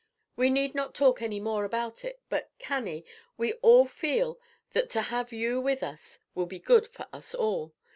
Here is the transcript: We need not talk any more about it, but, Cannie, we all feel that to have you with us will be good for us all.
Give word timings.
We 0.35 0.49
need 0.49 0.73
not 0.73 0.95
talk 0.95 1.21
any 1.21 1.39
more 1.39 1.63
about 1.63 2.03
it, 2.03 2.19
but, 2.27 2.49
Cannie, 2.57 3.05
we 3.37 3.53
all 3.61 3.85
feel 3.85 4.39
that 4.73 4.89
to 4.89 5.01
have 5.13 5.31
you 5.31 5.61
with 5.61 5.83
us 5.83 6.17
will 6.33 6.47
be 6.47 6.57
good 6.57 6.87
for 6.87 7.07
us 7.13 7.35
all. 7.35 7.75